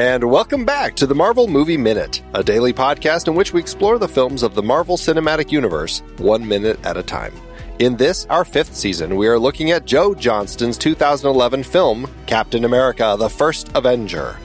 [0.00, 3.96] And welcome back to the Marvel Movie Minute, a daily podcast in which we explore
[3.96, 7.32] the films of the Marvel Cinematic Universe one minute at a time.
[7.78, 13.14] In this, our fifth season, we are looking at Joe Johnston's 2011 film, Captain America
[13.16, 14.36] The First Avenger.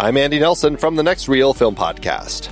[0.00, 2.50] I'm Andy Nelson from the Next Reel Film Podcast.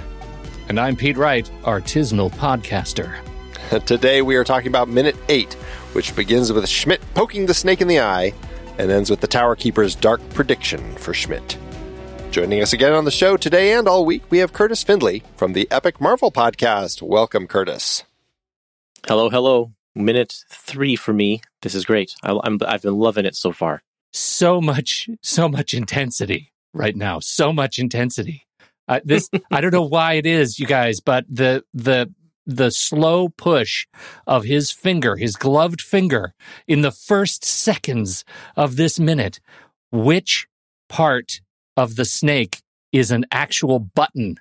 [0.68, 3.18] And I'm Pete Wright, artisanal podcaster.
[3.86, 5.52] Today we are talking about Minute 8,
[5.94, 8.32] which begins with Schmidt poking the snake in the eye
[8.78, 11.58] and ends with the Tower Keeper's dark prediction for Schmidt.
[12.30, 15.54] Joining us again on the show today and all week, we have Curtis Findlay from
[15.54, 17.00] the Epic Marvel Podcast.
[17.00, 18.04] Welcome, Curtis.
[19.06, 19.72] Hello, hello.
[19.94, 21.40] Minute three for me.
[21.62, 22.14] This is great.
[22.22, 23.82] I, I'm, I've been loving it so far.
[24.12, 27.20] So much, so much intensity right now.
[27.20, 28.46] So much intensity.
[28.86, 32.12] Uh, this, I don't know why it is, you guys, but the, the,
[32.44, 33.86] the slow push
[34.26, 36.34] of his finger, his gloved finger
[36.68, 38.24] in the first seconds
[38.56, 39.40] of this minute,
[39.90, 40.46] which
[40.88, 41.40] part
[41.76, 44.36] of the snake is an actual button.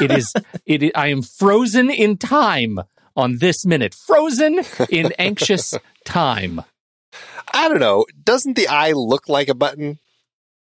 [0.00, 0.32] It is,
[0.66, 2.80] it, I am frozen in time
[3.16, 6.62] on this minute, frozen in anxious time.
[7.52, 8.06] I don't know.
[8.22, 9.98] Doesn't the eye look like a button?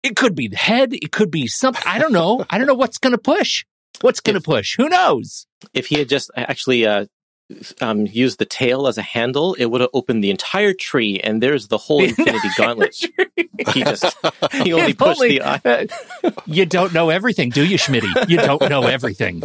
[0.02, 0.92] It could be the head.
[0.92, 1.82] It could be something.
[1.86, 2.44] I don't know.
[2.50, 3.64] I don't know what's going to push.
[4.00, 4.76] What's going to push?
[4.76, 5.46] Who knows?
[5.74, 7.06] If he had just actually uh,
[7.80, 11.42] um, used the tail as a handle, it would have opened the entire tree, and
[11.42, 12.94] there's the whole Infinity Gauntlet.
[12.96, 13.48] Tree.
[13.72, 14.04] he just
[14.52, 15.60] he only If pushed only- the eye.
[16.24, 18.28] uh, you don't know everything, do you, Schmitty?
[18.28, 19.42] You don't know everything.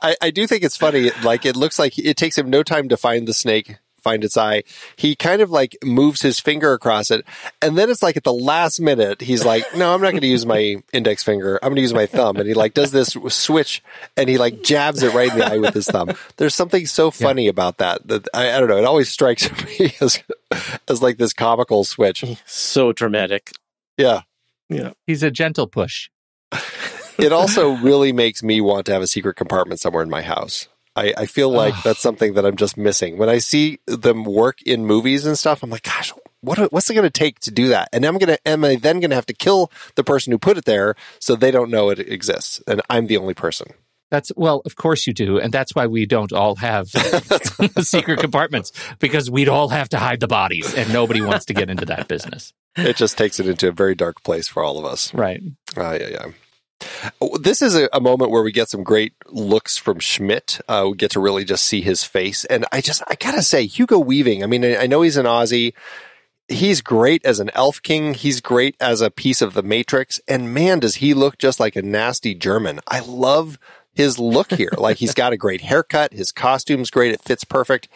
[0.00, 1.10] I, I do think it's funny.
[1.22, 4.36] Like it looks like it takes him no time to find the snake, find its
[4.36, 4.62] eye.
[4.94, 7.24] He kind of like moves his finger across it,
[7.60, 10.26] and then it's like at the last minute, he's like, "No, I'm not going to
[10.28, 11.58] use my index finger.
[11.62, 13.82] I'm going to use my thumb." And he like does this switch,
[14.16, 16.10] and he like jabs it right in the eye with his thumb.
[16.36, 18.78] There's something so funny about that that I, I don't know.
[18.78, 20.22] It always strikes me as
[20.86, 22.24] as like this comical switch.
[22.44, 23.50] So dramatic.
[23.96, 24.22] Yeah.
[24.68, 24.92] Yeah.
[25.06, 26.10] He's a gentle push.
[27.18, 30.68] it also really makes me want to have a secret compartment somewhere in my house.
[30.96, 33.18] I, I feel like that's something that I'm just missing.
[33.18, 36.94] When I see them work in movies and stuff, I'm like, gosh, what what's it
[36.94, 37.88] going to take to do that?
[37.92, 40.38] And I'm going to am I then going to have to kill the person who
[40.38, 43.68] put it there so they don't know it exists, and I'm the only person.
[44.10, 46.88] That's well, of course you do, and that's why we don't all have
[47.80, 51.70] secret compartments because we'd all have to hide the bodies, and nobody wants to get
[51.70, 52.52] into that business.
[52.76, 55.12] It just takes it into a very dark place for all of us.
[55.14, 55.42] Right.
[55.76, 56.26] Uh, yeah, yeah.
[57.20, 60.60] Oh, This is a, a moment where we get some great looks from Schmidt.
[60.68, 63.66] Uh, we get to really just see his face, and I just I gotta say,
[63.66, 64.42] Hugo Weaving.
[64.42, 65.74] I mean, I, I know he's an Aussie.
[66.48, 68.12] He's great as an elf king.
[68.12, 71.76] He's great as a piece of the Matrix, and man, does he look just like
[71.76, 72.80] a nasty German.
[72.86, 73.58] I love
[73.94, 74.72] his look here.
[74.78, 76.12] like he's got a great haircut.
[76.12, 77.12] His costume's great.
[77.12, 77.88] It fits perfect.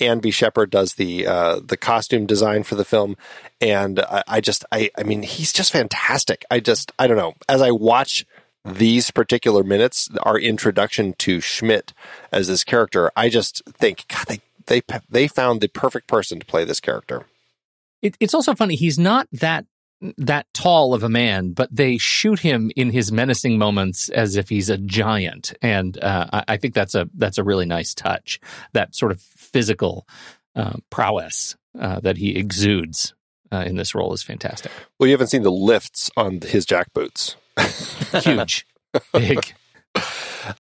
[0.00, 0.30] Ann B.
[0.30, 3.16] Sheppard does the uh, the costume design for the film,
[3.60, 6.44] and I, I just I I mean he's just fantastic.
[6.50, 7.34] I just I don't know.
[7.48, 8.24] As I watch
[8.66, 11.92] these particular minutes, our introduction to Schmidt
[12.32, 16.46] as this character, I just think God they they they found the perfect person to
[16.46, 17.26] play this character.
[18.02, 18.76] It, it's also funny.
[18.76, 19.66] He's not that
[20.18, 24.48] that tall of a man, but they shoot him in his menacing moments as if
[24.48, 28.40] he's a giant, and uh, I, I think that's a that's a really nice touch.
[28.72, 30.06] That sort of physical
[30.54, 33.14] uh, prowess uh, that he exudes
[33.52, 34.72] uh, in this role is fantastic.
[34.98, 37.36] Well, you haven't seen the lifts on his jackboots.
[38.22, 38.66] Huge,
[39.12, 39.54] big.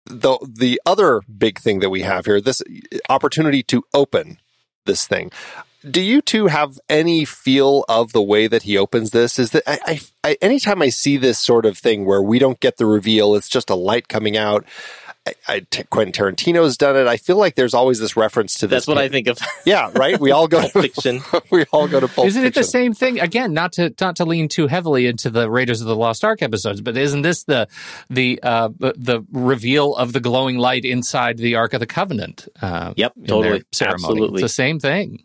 [0.06, 2.62] the the other big thing that we have here, this
[3.09, 4.38] opportunity to open
[4.87, 5.31] this thing.
[5.88, 9.38] Do you two have any feel of the way that he opens this?
[9.38, 12.59] Is that I, I, I anytime I see this sort of thing where we don't
[12.59, 14.65] get the reveal, it's just a light coming out.
[15.26, 17.06] I, I, T- Quentin Tarantino's done it.
[17.06, 18.86] I feel like there's always this reference to this.
[18.86, 20.18] That's what I think of Yeah, right.
[20.18, 21.20] We all go to Fiction.
[21.50, 23.52] we all go to Pulp isn't it the same thing again?
[23.52, 26.80] Not to not to lean too heavily into the Raiders of the Lost Ark episodes,
[26.80, 27.68] but isn't this the
[28.08, 32.48] the uh, the reveal of the glowing light inside the Ark of the Covenant?
[32.62, 33.62] Uh, Yep, totally.
[33.72, 34.02] ceremony.
[34.04, 34.42] Absolutely.
[34.42, 35.24] It's the same thing.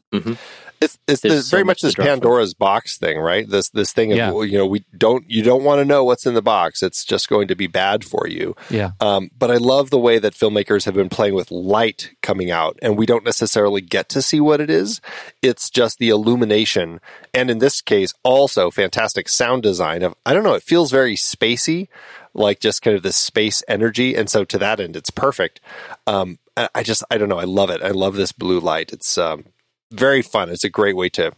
[0.82, 2.06] It's, it's the, so very much much this.
[2.06, 3.48] Pandora's box thing, right?
[3.48, 4.32] This this thing of Yeah.
[4.32, 6.84] well, you know we don't you don't want to know what's in the box.
[6.84, 8.56] It's just going to be bad for you.
[8.70, 8.92] Yeah.
[9.00, 12.78] Um, but I love the way that filmmakers have been playing with light coming out,
[12.82, 15.00] and we don't necessarily get to see what it is.
[15.42, 17.00] It's just the illumination,
[17.34, 20.04] and in this case, also fantastic sound design.
[20.04, 21.88] Of I don't know, it feels very spacey,
[22.34, 25.62] like just kind of this space energy, and so to that end, it's perfect.
[26.08, 27.82] Um, I, I just I don't know, I love it.
[27.82, 28.92] I love this blue light.
[28.92, 29.46] It's um,
[29.94, 30.50] very fun.
[30.50, 31.32] It's a great way to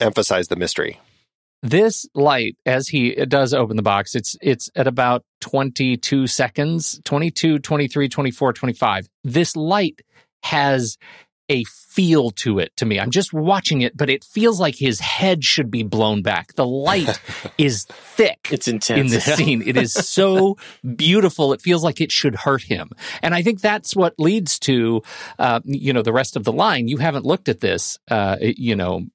[0.00, 1.00] emphasize the mystery.
[1.62, 7.58] This light, as he does open the box, it's it's at about 22 seconds, 22,
[7.58, 9.08] 23, 24, 25.
[9.24, 10.02] This light
[10.42, 10.98] has
[11.48, 12.98] a feel to it to me.
[12.98, 16.54] I'm just watching it, but it feels like his head should be blown back.
[16.54, 17.20] The light
[17.58, 18.48] is thick.
[18.50, 19.62] It's intense in this scene.
[19.64, 20.56] It is so
[20.96, 21.52] beautiful.
[21.52, 22.90] It feels like it should hurt him.
[23.22, 25.02] And I think that's what leads to,
[25.38, 26.88] uh, you know, the rest of the line.
[26.88, 29.06] You haven't looked at this, uh, you know,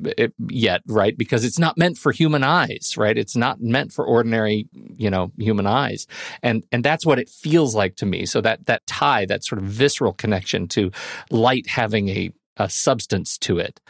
[0.00, 1.16] it, yet, right?
[1.16, 3.16] Because it's not meant for human eyes, right?
[3.16, 6.06] It's not meant for ordinary, you know, human eyes,
[6.42, 8.26] and and that's what it feels like to me.
[8.26, 10.90] So that that tie, that sort of visceral connection to
[11.30, 13.80] light having a, a substance to it,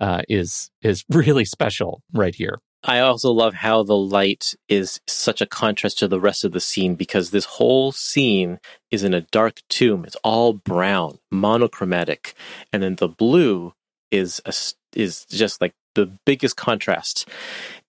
[0.00, 2.58] uh, is is really special right here.
[2.84, 6.60] I also love how the light is such a contrast to the rest of the
[6.60, 8.58] scene because this whole scene
[8.90, 10.04] is in a dark tomb.
[10.04, 12.34] It's all brown, monochromatic,
[12.72, 13.74] and then the blue
[14.10, 14.52] is a
[14.94, 17.28] is just like the biggest contrast.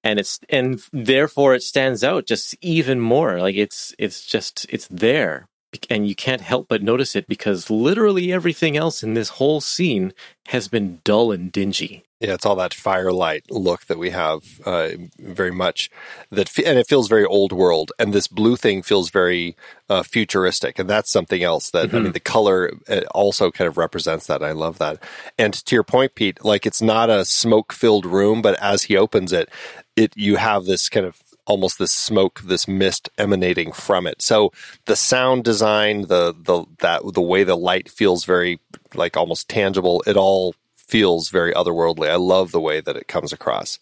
[0.04, 3.40] And it's and therefore it stands out just even more.
[3.40, 5.48] Like it's it's just it's there.
[5.90, 10.14] And you can't help but notice it because literally everything else in this whole scene
[10.50, 14.92] has been dull and dingy yeah, it's all that firelight look that we have uh,
[15.20, 15.92] very much
[16.32, 17.92] that, and it feels very old world.
[18.00, 19.58] And this blue thing feels very
[19.90, 21.98] uh, futuristic, and that's something else that mm-hmm.
[21.98, 24.42] I mean, the color uh, also kind of represents that.
[24.42, 25.04] I love that.
[25.38, 28.96] And to your point, Pete, like it's not a smoke filled room, but as he
[28.96, 29.50] opens it,
[29.98, 34.22] it you have this kind of almost this smoke, this mist emanating from it.
[34.22, 34.54] So
[34.86, 38.62] the sound design, the the that the way the light feels very
[38.96, 40.02] like almost tangible.
[40.08, 40.56] It all
[40.94, 42.08] feels very otherworldly.
[42.08, 43.80] I love the way that it comes across.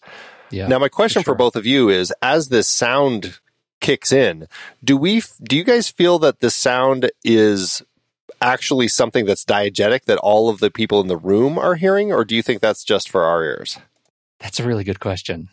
[0.50, 1.34] Yeah, now, my question for, sure.
[1.34, 3.38] for both of you is: as this sound
[3.82, 4.48] kicks in,
[4.82, 5.22] do we?
[5.42, 7.82] Do you guys feel that the sound is
[8.40, 12.24] actually something that's diegetic that all of the people in the room are hearing, or
[12.24, 13.78] do you think that's just for our ears?
[14.40, 15.50] That's a really good question.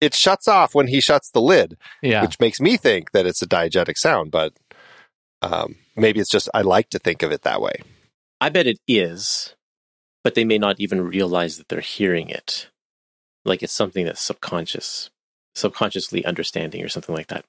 [0.00, 2.22] It shuts off when he shuts the lid, yeah.
[2.22, 4.54] which makes me think that it's a diegetic sound, but
[5.42, 7.82] um, maybe it's just I like to think of it that way.
[8.40, 9.54] I bet it is
[10.24, 12.70] but they may not even realize that they're hearing it.
[13.44, 15.10] Like it's something that's subconscious,
[15.54, 17.44] subconsciously understanding or something like that.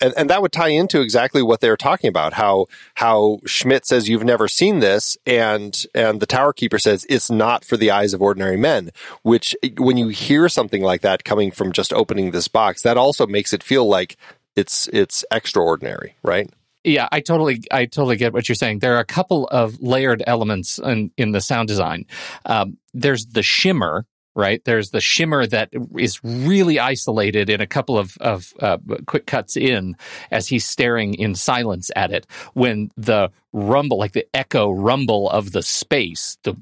[0.00, 2.32] And, and that would tie into exactly what they were talking about.
[2.32, 7.30] How how Schmidt says you've never seen this, and and the Tower Keeper says it's
[7.30, 8.92] not for the eyes of ordinary men.
[9.22, 13.26] Which when you hear something like that coming from just opening this box, that also
[13.26, 14.16] makes it feel like
[14.56, 16.50] it's it's extraordinary, right?
[16.82, 18.78] Yeah, I totally, I totally get what you're saying.
[18.78, 22.06] There are a couple of layered elements in, in the sound design.
[22.46, 24.64] Um, there's the shimmer, right?
[24.64, 29.56] There's the shimmer that is really isolated in a couple of, of uh, quick cuts
[29.56, 29.94] in
[30.30, 32.26] as he's staring in silence at it.
[32.54, 36.54] When the rumble, like the echo rumble of the space, the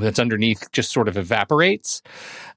[0.00, 2.02] that's underneath just sort of evaporates.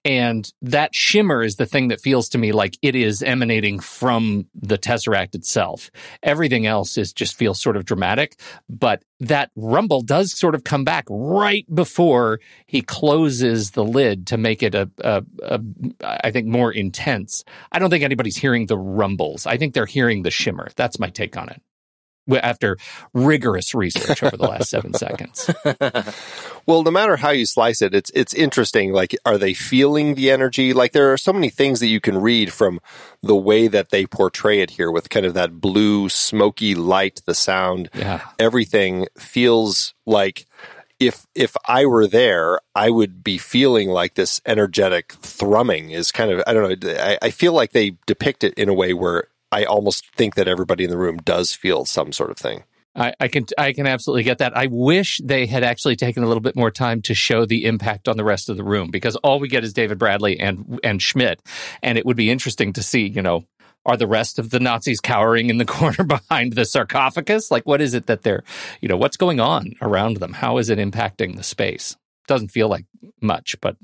[0.05, 4.47] And that shimmer is the thing that feels to me like it is emanating from
[4.55, 5.91] the Tesseract itself.
[6.23, 8.39] Everything else is just feels sort of dramatic,
[8.69, 14.37] but that rumble does sort of come back right before he closes the lid to
[14.37, 15.59] make it a, a, a
[16.01, 17.43] I think more intense.
[17.71, 19.45] I don't think anybody's hearing the rumbles.
[19.45, 20.69] I think they're hearing the shimmer.
[20.75, 21.61] That's my take on it
[22.37, 22.77] after
[23.13, 25.49] rigorous research over the last seven seconds.
[26.65, 28.93] well, no matter how you slice it, it's it's interesting.
[28.93, 30.73] Like, are they feeling the energy?
[30.73, 32.79] Like, there are so many things that you can read from
[33.21, 37.35] the way that they portray it here, with kind of that blue, smoky light, the
[37.35, 38.21] sound, yeah.
[38.37, 40.45] everything feels like.
[40.99, 46.29] If if I were there, I would be feeling like this energetic thrumming is kind
[46.29, 46.91] of I don't know.
[46.91, 50.47] I, I feel like they depict it in a way where I almost think that
[50.47, 52.63] everybody in the room does feel some sort of thing.
[52.95, 54.57] I, I, can I can absolutely get that.
[54.57, 58.07] I wish they had actually taken a little bit more time to show the impact
[58.07, 61.01] on the rest of the room because all we get is David Bradley and and
[61.01, 61.41] Schmidt,
[61.81, 63.45] and it would be interesting to see, you know,
[63.85, 67.51] are the rest of the Nazis cowering in the corner behind the sarcophagus?
[67.51, 68.43] Like, what is it that they're,
[68.81, 70.33] you know, what's going on around them?
[70.33, 71.95] How is it impacting the space?
[72.27, 72.85] Doesn't feel like
[73.21, 73.77] much, but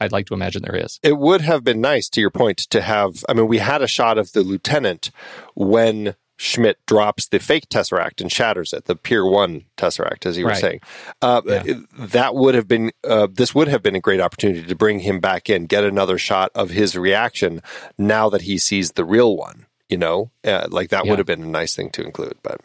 [0.00, 1.00] I'd like to imagine there is.
[1.02, 3.24] It would have been nice, to your point, to have.
[3.28, 5.10] I mean, we had a shot of the lieutenant
[5.54, 10.44] when Schmidt drops the fake tesseract and shatters it, the Pier One tesseract, as you
[10.44, 10.60] were right.
[10.60, 10.80] saying.
[11.22, 11.62] Uh, yeah.
[11.98, 12.92] That would have been.
[13.02, 16.18] Uh, this would have been a great opportunity to bring him back in, get another
[16.18, 17.62] shot of his reaction
[17.96, 19.66] now that he sees the real one.
[19.88, 21.10] You know, uh, like that yeah.
[21.10, 22.36] would have been a nice thing to include.
[22.42, 22.60] But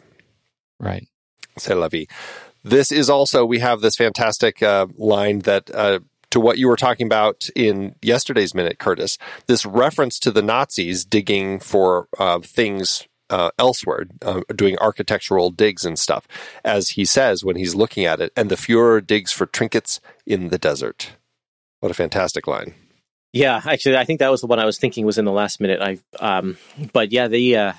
[0.78, 1.06] right,
[1.56, 2.08] c'est la vie.
[2.64, 6.00] This is also we have this fantastic uh, line that uh,
[6.32, 11.04] to what you were talking about in yesterday's minute, Curtis, this reference to the Nazis
[11.04, 16.26] digging for uh, things uh, elsewhere, uh, doing architectural digs and stuff,
[16.64, 18.32] as he says when he's looking at it.
[18.36, 21.12] And the Fuhrer digs for trinkets in the desert.
[21.80, 22.74] What a fantastic line.
[23.32, 25.60] Yeah, actually, I think that was the one I was thinking was in the last
[25.60, 25.80] minute.
[25.80, 26.58] I, um,
[26.92, 27.72] but yeah, the uh,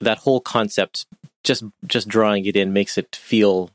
[0.00, 1.06] that whole concept,
[1.42, 3.70] just just drawing it in makes it feel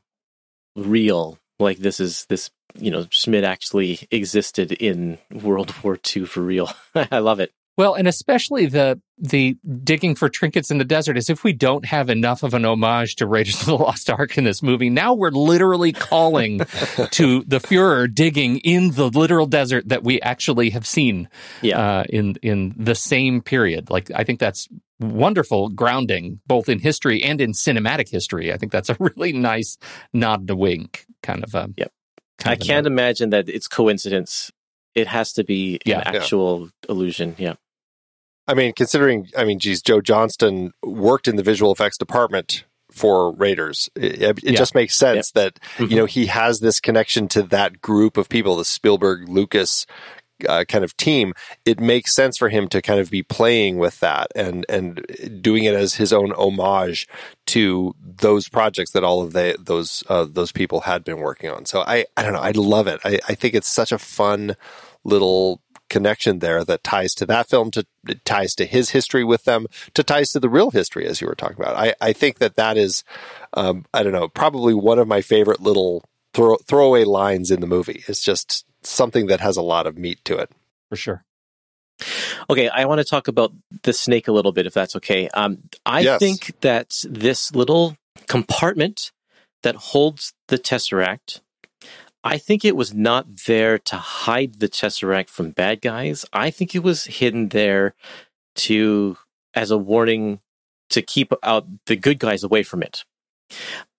[0.76, 6.40] real like this is this you know Schmidt actually existed in World War II for
[6.40, 6.70] real.
[6.94, 7.52] I love it.
[7.76, 11.84] Well, and especially the the digging for trinkets in the desert, as if we don't
[11.86, 14.90] have enough of an homage to Raiders of the Lost Ark in this movie.
[14.90, 16.58] Now we're literally calling
[17.10, 21.28] to the Fuhrer digging in the literal desert that we actually have seen
[21.62, 21.80] Yeah.
[21.80, 23.90] uh, in in the same period.
[23.90, 24.68] Like I think that's
[25.00, 28.52] wonderful grounding, both in history and in cinematic history.
[28.52, 29.78] I think that's a really nice
[30.12, 31.68] nod to wink kind of a.
[31.76, 31.92] Yep.
[32.38, 32.92] Kind I of can't note.
[32.92, 34.50] imagine that it's coincidence.
[34.94, 36.00] It has to be Yeah.
[36.06, 36.20] an Yeah.
[36.20, 37.34] actual illusion.
[37.38, 37.54] Yeah.
[38.46, 43.32] I mean, considering, I mean, geez, Joe Johnston worked in the visual effects department for
[43.32, 43.88] Raiders.
[43.96, 44.52] It, it Yeah.
[44.52, 45.90] just makes sense that, Mhm.
[45.90, 49.86] you know, he has this connection to that group of people, the Spielberg, Lucas,
[50.48, 51.32] uh, kind of team,
[51.64, 55.04] it makes sense for him to kind of be playing with that and and
[55.40, 57.06] doing it as his own homage
[57.46, 61.66] to those projects that all of the, those uh, those people had been working on.
[61.66, 63.00] So I I don't know, I love it.
[63.04, 64.56] I, I think it's such a fun
[65.04, 65.60] little
[65.90, 67.86] connection there that ties to that film, to
[68.24, 71.34] ties to his history with them, to ties to the real history as you were
[71.34, 71.76] talking about.
[71.76, 73.04] I I think that that is,
[73.52, 77.66] um, I don't know, probably one of my favorite little throw, throwaway lines in the
[77.66, 78.02] movie.
[78.08, 80.50] It's just something that has a lot of meat to it.
[80.90, 81.24] for sure.
[82.50, 83.52] Okay, I want to talk about
[83.84, 85.28] the snake a little bit, if that's okay.
[85.28, 86.18] Um, I Yes.
[86.18, 87.96] think that this little
[88.28, 89.12] compartment
[89.62, 91.40] that holds the tesseract,
[92.22, 96.24] I think it was not there to hide the tesseract from bad guys.
[96.32, 97.94] I think it was hidden there
[98.56, 99.16] to
[99.54, 100.40] as a warning
[100.90, 103.04] to keep out the good guys away from it.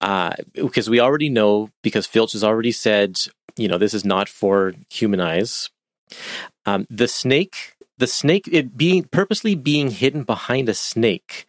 [0.01, 3.17] Uh, because we already know, because Filch has already said,
[3.57, 5.69] you know, this is not for human eyes.
[6.65, 11.45] Um, the snake the snake it being purposely being hidden behind a snake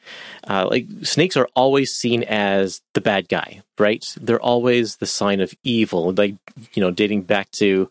[0.46, 5.40] uh, like snakes are always seen as the bad guy right they're always the sign
[5.40, 6.36] of evil like
[6.75, 7.88] you know dating back to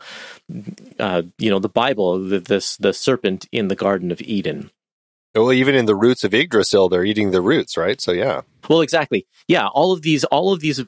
[1.00, 4.72] uh, you know the bible the, this the serpent in the garden of eden
[5.36, 8.00] Well, even in the roots of Yggdrasil, they're eating the roots, right?
[8.00, 9.28] So yeah, Well, exactly.
[9.50, 10.82] Yeah, all of these, all of these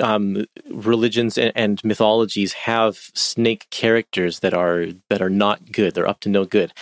[0.00, 5.94] um, religions and, and mythologies have snake characters that are that are not good.
[5.94, 6.74] They're up to no good,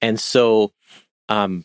[0.00, 0.72] and so
[1.28, 1.64] um,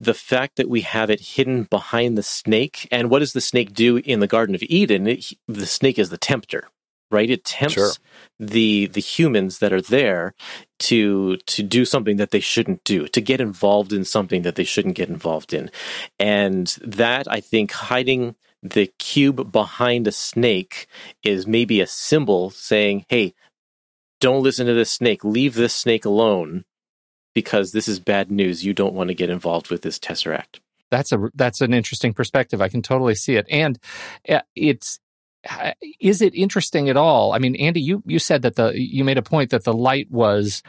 [0.00, 3.74] the fact that we have it hidden behind the snake, and what does the snake
[3.74, 5.08] do in the Garden of Eden?
[5.08, 6.68] It, the snake is the tempter,
[7.10, 7.30] right?
[7.30, 7.90] It tempts Sure.
[8.38, 10.34] the the humans that are there
[10.80, 14.64] to to do something that they shouldn't do, to get involved in something that they
[14.64, 15.70] shouldn't get involved in.
[16.18, 20.86] And that I think hiding the cube behind a snake
[21.22, 23.34] is maybe a symbol saying, "Hey,
[24.20, 25.24] don't listen to this snake.
[25.24, 26.64] Leave this snake alone
[27.34, 28.64] because this is bad news.
[28.64, 30.60] You don't want to get involved with this tesseract."
[30.90, 32.60] That's a that's an interesting perspective.
[32.62, 33.78] I can totally see it, and
[34.28, 34.98] uh, it's
[36.00, 37.32] is it interesting at all?
[37.32, 40.10] I mean, Andy, you you said that the you made a point that the light
[40.10, 40.62] was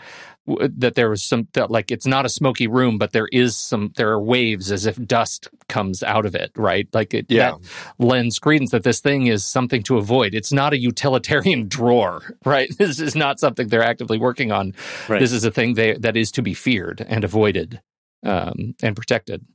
[0.47, 3.91] that there was some that like it's not a smoky room, but there is some
[3.97, 6.87] there are waves as if dust comes out of it, right?
[6.93, 7.55] Like it Yeah.
[7.99, 10.33] lends credence that this thing is something to avoid.
[10.33, 12.69] It's not a utilitarian drawer, right?
[12.77, 14.73] This is not something they're actively working on.
[15.07, 15.19] Right.
[15.19, 17.79] This is a thing they, that is to be feared and avoided
[18.25, 19.45] um, and protected.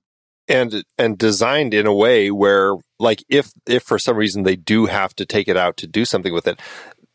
[0.49, 4.87] And and designed in a way where, like, if if for some reason they do
[4.87, 6.61] have to take it out to do something with it,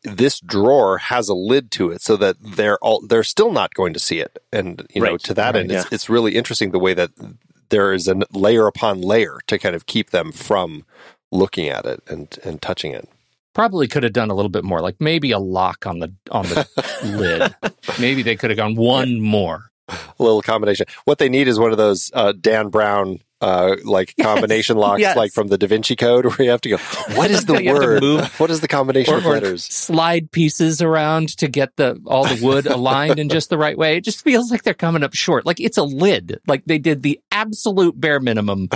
[0.04, 3.94] this drawer has a lid to it, so that they're all they're still not going
[3.94, 4.38] to see it.
[4.52, 7.12] And you know, to that Right, end, it's it's really interesting the way that
[7.70, 10.86] there is a layer upon layer to kind of keep them from
[11.32, 13.08] looking at it and and touching it.
[13.54, 16.46] Probably could have done a little bit more, like maybe a lock on the on
[16.46, 16.68] the
[17.04, 17.74] lid.
[18.00, 19.69] Maybe they could have gone one more.
[19.90, 20.86] A little combination.
[21.06, 25.16] What they need is one of those uh, Dan Brown uh, like combination locks, yes.
[25.16, 26.78] like from the Da Vinci Code, where you have to go.
[27.16, 28.24] What is the You have to word?
[28.38, 29.64] What is the combination Or, of letters?
[29.64, 33.96] slide pieces around to get the all the wood aligned in just the right way.
[33.98, 35.46] It just feels like they're coming up short.
[35.46, 36.40] Like it's a lid.
[36.48, 38.68] Like they did the absolute bare minimum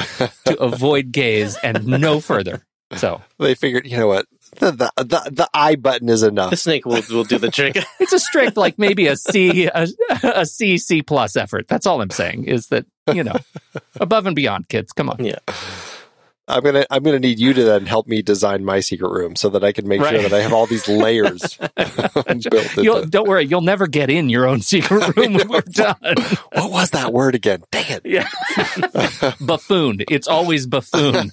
[0.46, 2.66] to avoid gaze and no further.
[2.96, 6.52] So They figured, you know what, the the the, the eye button is enough.
[6.52, 7.78] The snake will will do the trick.
[8.00, 9.88] it's a strict, like maybe a C, a,
[10.24, 11.68] a C, C plus effort.
[11.68, 13.36] That's all I'm saying is that you know,
[14.00, 14.92] above and beyond, kids.
[14.94, 15.24] Come on.
[15.24, 15.40] yeah.
[16.46, 19.48] I'm gonna I'm gonna need you to then help me design my secret room so
[19.52, 22.78] that I can make sure that I have all these layers built.
[22.78, 25.96] You'll, Into, don't worry, you'll never get in your own secret room when we're done.
[26.52, 27.64] what was that word again?
[27.72, 28.06] Dang it!
[28.06, 28.28] Yeah.
[29.40, 30.02] buffoon.
[30.10, 31.32] It's always buffoon.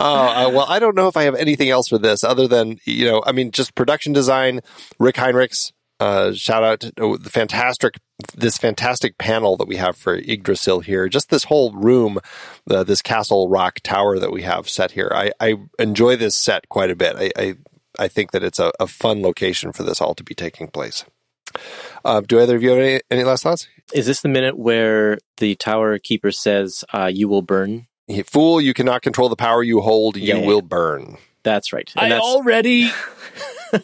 [0.00, 3.04] Uh, well, I don't know if I have anything else for this other than, you
[3.04, 4.60] know, I mean, just production design,
[4.98, 7.98] Rick Heinrichs, Uh, shout out to oh, the fantastic
[8.34, 11.10] this fantastic panel that we have for Yggdrasil here.
[11.10, 12.18] Just this whole room,
[12.70, 15.12] uh, this castle rock tower that we have set here.
[15.14, 17.16] I, I enjoy this set quite a bit.
[17.16, 17.54] I I,
[17.98, 21.04] I think that it's a, a, fun location for this all to be taking place.
[22.02, 23.68] Uh, do either of you have any, any last thoughts?
[23.92, 27.88] Is this the minute where the tower keeper says, uh, "You will burn"?
[28.26, 28.60] Fool!
[28.60, 30.16] You cannot control the power you hold.
[30.16, 31.16] You yeah, will burn.
[31.42, 31.90] That's right.
[31.96, 32.90] And I that's, already.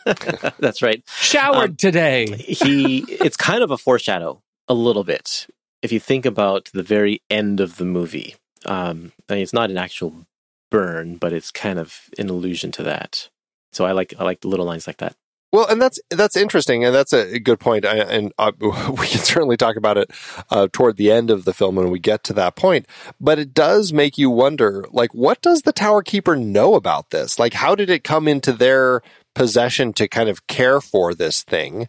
[0.58, 1.02] that's right.
[1.08, 2.26] Showered um, today.
[2.26, 3.04] he.
[3.08, 5.46] It's kind of a foreshadow, a little bit.
[5.82, 9.70] If you think about the very end of the movie, um, I mean, it's not
[9.70, 10.26] an actual
[10.70, 13.28] burn, but it's kind of an allusion to that.
[13.72, 15.14] So I like I like little lines like that.
[15.56, 17.86] Well, and that's that's interesting, and that's a good point.
[17.86, 20.10] I, and uh, we can certainly talk about it
[20.50, 22.86] uh, toward the end of the film when we get to that point.
[23.18, 27.38] But it does make you wonder, like, what does the Tower Keeper know about this?
[27.38, 29.00] Like, how did it come into their
[29.34, 31.88] possession to kind of care for this thing?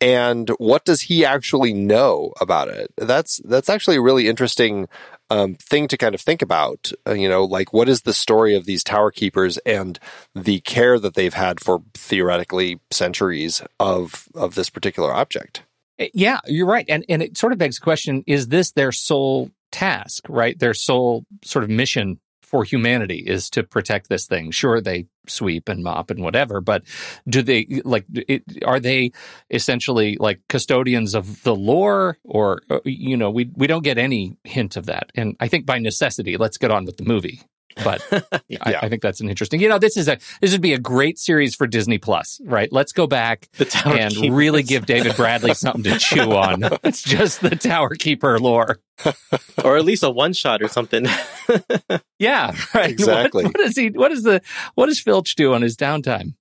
[0.00, 2.92] And what does he actually know about it?
[2.96, 4.88] That's that's actually a really interesting
[5.30, 6.92] um, thing to kind of think about.
[7.06, 9.98] Uh, you know, like what is the story of these tower keepers and
[10.34, 15.64] the care that they've had for theoretically centuries of of this particular object?
[16.00, 18.92] Uh, yeah, you're right, and and it sort of begs the question: Is this their
[18.92, 20.24] sole task?
[20.28, 24.50] Right, their sole sort of mission for humanity is to protect this thing.
[24.50, 26.82] Sure, they sweep and mop and whatever, but
[27.28, 28.06] do they like?
[28.14, 29.12] It, are they
[29.50, 34.36] essentially like custodians of the lore, or uh, you know, we we don't get any
[34.44, 35.10] hint of that.
[35.14, 37.42] And I think by necessity, let's get on with the movie.
[37.82, 38.02] But
[38.48, 38.58] yeah.
[38.62, 39.60] I, I, think that's an interesting.
[39.60, 42.72] You know, this is a this would be a great series for Disney Plus, right?
[42.72, 43.48] Let's go back
[43.84, 44.30] and Keepers.
[44.30, 46.62] really give David Bradley something to chew on.
[46.84, 48.80] It's just the Tower Keeper lore,
[49.64, 51.06] or at least a one shot or something.
[52.18, 52.90] yeah, right.
[52.90, 53.44] Exactly.
[53.44, 53.88] What, what is he?
[53.90, 54.42] What is the?
[54.74, 56.34] What does Filch do on his downtime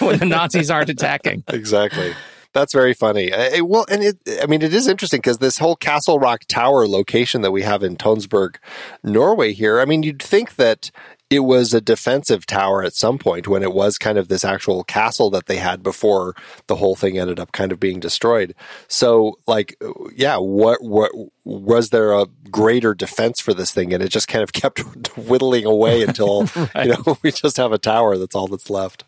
[0.00, 1.44] when the Nazis aren't attacking?
[1.48, 2.14] Exactly.
[2.52, 3.32] That's very funny.
[3.32, 6.86] Uh, well, and it, I mean, it is interesting because this whole Castle Rock Tower
[6.86, 8.56] location that we have in Tonsberg,
[9.02, 10.90] Norway here, I mean, you'd think that
[11.32, 14.84] it was a defensive tower at some point when it was kind of this actual
[14.84, 16.34] castle that they had before
[16.66, 18.54] the whole thing ended up kind of being destroyed.
[18.86, 19.74] So, like,
[20.14, 21.10] yeah, what what
[21.44, 24.80] was there a greater defense for this thing, and it just kind of kept
[25.16, 26.42] whittling away until
[26.74, 26.84] right.
[26.84, 28.18] you know we just have a tower.
[28.18, 29.04] That's all that's left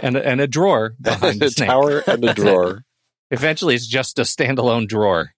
[0.00, 2.84] and and a drawer behind a tower and a drawer.
[3.30, 5.34] Eventually, it's just a standalone drawer.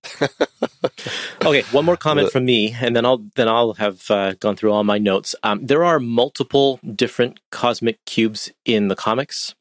[1.45, 4.73] okay, one more comment from me, and then I'll then I'll have uh, gone through
[4.73, 5.35] all my notes.
[5.43, 9.57] Um, there are multiple different cosmic cubes in the comics,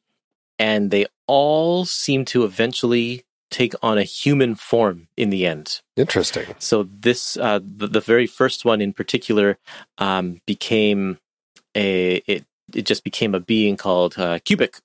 [0.60, 5.80] and they all seem to eventually take on a human form in the end.
[5.96, 6.54] Interesting.
[6.58, 9.58] So this, uh, the, the, very first one in particular,
[9.98, 11.18] um, became
[11.76, 14.80] a it it just became a being called uh, Kubik,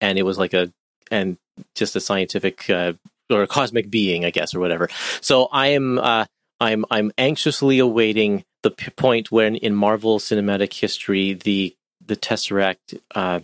[0.00, 0.72] and it was like a
[1.10, 1.36] and
[1.74, 2.94] just a scientific uh,
[3.30, 4.88] or a cosmic being, I guess, or whatever.
[5.20, 6.26] So I am uh,
[6.60, 13.00] I'm I'm anxiously awaiting the p- point when in Marvel Cinematic history the the Tesseract
[13.14, 13.40] uh,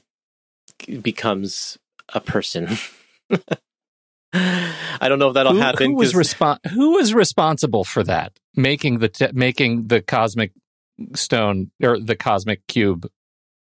[1.00, 1.78] becomes
[2.10, 2.76] a person.
[4.32, 5.90] I don't know if that'll who, happen.
[5.90, 8.32] Who was, respo- who was responsible for that?
[8.54, 10.52] Making the te- making the cosmic
[11.14, 13.08] stone or the cosmic cube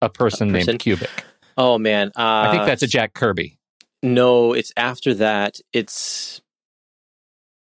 [0.01, 0.67] a person, a person?
[0.67, 1.23] named Kubik.
[1.57, 3.57] Oh man, uh, I think that's a Jack Kirby.
[4.03, 5.57] No, it's after that.
[5.73, 6.41] It's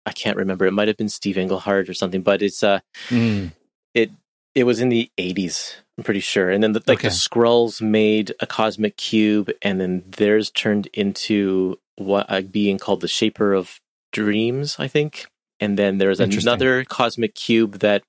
[0.07, 0.67] I can't remember.
[0.67, 3.53] It might have been Steve Englehart or something, but it's uh, mm.
[3.95, 4.11] it
[4.55, 5.77] it was in the eighties.
[5.99, 6.51] I'm pretty sure.
[6.51, 7.09] And then the, like okay.
[7.09, 13.03] the Skrulls made a cosmic cube, and then theirs turned into what a being called
[13.03, 13.81] the Shaper of
[14.13, 15.27] Dreams, I think.
[15.61, 18.03] And then there's another cosmic cube that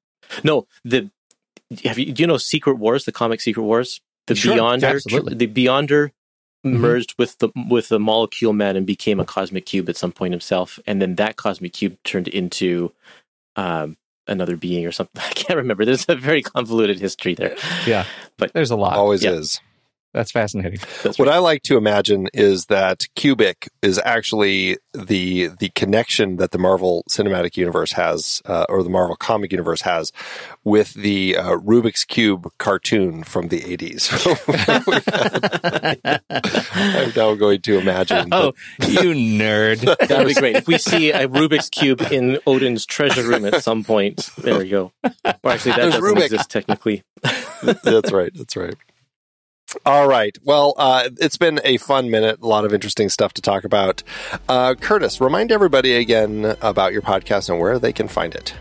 [0.44, 1.10] no the
[1.84, 4.00] have you do you know Secret Wars, the comic Secret Wars?
[4.28, 5.36] The sure, Beyonder, absolutely.
[5.36, 6.12] the Beyonder
[6.66, 6.78] mm-hmm.
[6.78, 10.34] merged with the with the Molecule Man and became a cosmic cube at some point
[10.34, 12.92] himself, and then that cosmic cube turned into
[13.56, 15.22] um, another being or something.
[15.26, 15.86] I can't remember.
[15.86, 17.56] There's a very convoluted history there.
[17.86, 18.06] Yeah,
[18.38, 18.98] but there's a lot.
[18.98, 19.32] Always yeah.
[19.32, 19.60] is.
[20.13, 20.80] That's fascinating.
[21.04, 21.36] That's what right.
[21.36, 27.06] I like to imagine is that Kubik is actually the the connection that the Marvel
[27.10, 30.12] Cinematic Universe has, uh, or the Marvel Comic Universe has,
[30.65, 34.10] with the uh, Rubik's Cube cartoon from the eighties.
[36.74, 38.30] I'm now going to imagine.
[38.32, 38.54] Oh,
[38.88, 39.82] you nerd!
[40.08, 43.84] That'd be great if we see a Rubik's Cube in Odin's treasure room at some
[43.84, 44.30] point.
[44.38, 44.91] There we go.
[45.04, 46.24] Or actually, that There's doesn't Rubik.
[46.26, 47.04] exist technically.
[47.84, 48.32] that's right.
[48.36, 48.76] That's right.
[49.86, 50.36] All right.
[50.44, 52.40] Well, uh, it's been a fun minute.
[52.42, 54.04] A lot of interesting stuff to talk about.
[54.50, 58.54] Uh, Curtis, remind everybody again about your podcast and where they can find it.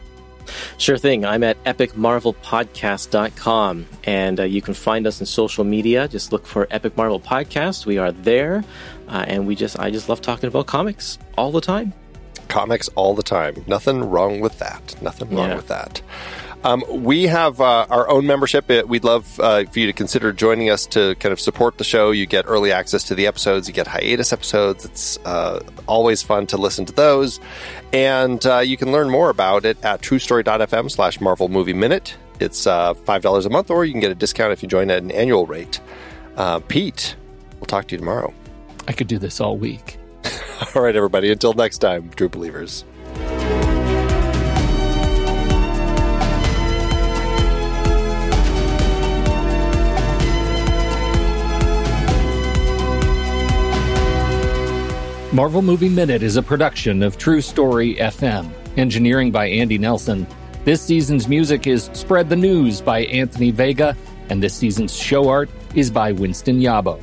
[0.79, 1.25] Sure thing.
[1.25, 6.09] I'm at epicmarvelpodcast.com and uh, you can find us in social media.
[6.09, 7.85] Just look for Epic Marvel Podcast.
[7.87, 8.65] We are there.
[9.09, 11.93] Uh, and we just, I just love talking about comics all the time.
[12.49, 13.63] Comics all the time.
[13.69, 15.01] Nothing wrong with that.
[15.03, 15.57] Nothing wrong Yeah.
[15.57, 16.03] with that.
[16.63, 18.69] Um, we have uh, our own membership.
[18.87, 22.11] We'd love uh, for you to consider joining us to kind of support the show.
[22.11, 24.85] You get early access to the episodes, you get hiatus episodes.
[24.85, 27.41] It's uh, always fun to listen to those.
[27.93, 32.17] And uh, you can learn more about it at truestory.fm slash Marvel Movie Minute.
[32.41, 35.03] It's uh, $5 a month, or you can get a discount if you join at
[35.03, 35.81] an annual rate.
[36.37, 37.17] Uh, Pete,
[37.59, 38.33] we'll talk to you tomorrow.
[38.89, 39.99] I could do this all week.
[40.75, 41.33] All right, everybody.
[41.33, 42.85] Until next time, true believers.
[55.33, 58.51] Marvel Movie Minute is a production of True Story FM.
[58.77, 60.27] Engineering by Andy Nelson.
[60.65, 63.97] This season's music is Spread the News by Anthony Vega,
[64.29, 67.01] and this season's show art is by Winston Yabo.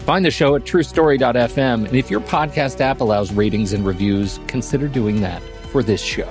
[0.00, 4.86] Find the show at truestory.fm, and if your podcast app allows ratings and reviews, consider
[4.86, 6.28] doing that for this show.